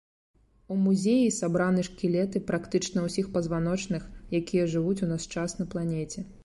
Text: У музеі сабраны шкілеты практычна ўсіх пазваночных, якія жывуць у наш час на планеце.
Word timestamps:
У 0.75 0.77
музеі 0.85 1.27
сабраны 1.39 1.81
шкілеты 1.89 2.43
практычна 2.49 3.05
ўсіх 3.07 3.31
пазваночных, 3.39 4.03
якія 4.43 4.69
жывуць 4.75 5.01
у 5.05 5.13
наш 5.15 5.33
час 5.35 5.59
на 5.63 5.75
планеце. 5.75 6.31